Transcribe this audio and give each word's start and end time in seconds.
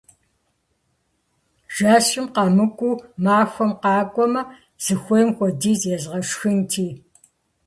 Жэщым 1.75 2.25
къэмыкӀуэу 2.35 3.01
махуэм 3.23 3.71
къакӀуэмэ, 3.81 4.41
зыхуейм 4.83 5.29
хуэдиз 5.35 5.81
езгъэшхынти! 5.95 6.87